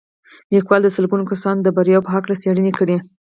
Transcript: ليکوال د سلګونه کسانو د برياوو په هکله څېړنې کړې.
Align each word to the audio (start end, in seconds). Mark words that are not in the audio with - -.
ليکوال 0.53 0.81
د 0.83 0.89
سلګونه 0.95 1.23
کسانو 1.31 1.63
د 1.63 1.67
برياوو 1.77 2.05
په 2.07 2.11
هکله 2.15 2.35
څېړنې 2.41 2.71
کړې. 2.79 2.97